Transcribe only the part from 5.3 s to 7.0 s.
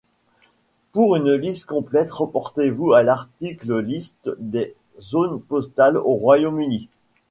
postales au Royaume-Uni.